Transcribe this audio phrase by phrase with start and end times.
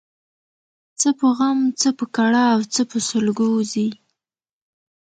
[0.99, 3.87] څه په غم، څه په کړاو څه په سلګو ځي